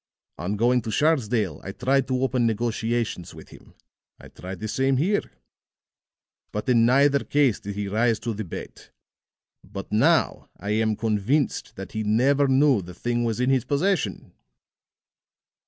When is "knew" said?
12.47-12.81